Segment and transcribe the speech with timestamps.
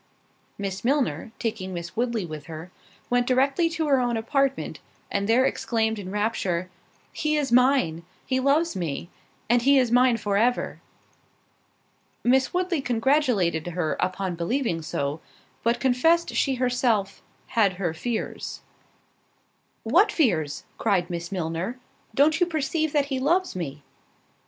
[0.57, 2.71] Miss Milner, taking Miss Woodley with her,
[3.11, 4.79] went directly to her own apartment,
[5.11, 6.71] and there exclaimed in rapture,
[7.13, 10.81] "He is mine—he loves me—and he is mine for ever."
[12.23, 15.21] Miss Woodley congratulated her upon believing so,
[15.61, 18.61] but confessed she herself "Had her fears."
[19.83, 21.77] "What fears?" cried Miss Milner:
[22.15, 23.83] "don't you perceive that he loves me?"